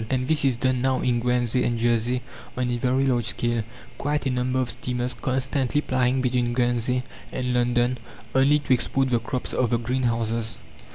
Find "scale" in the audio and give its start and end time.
3.25-3.61